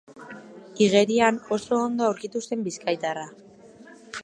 Igerian 0.85 1.37
oso 1.59 1.77
ondo 1.89 2.07
aurkitu 2.09 2.43
zen 2.51 2.65
bizkaitarra. 2.69 3.29